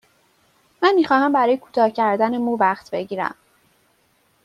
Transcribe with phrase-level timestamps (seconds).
[0.81, 3.35] من می خواهم برای کوتاه کردن مو وقت بگیرم.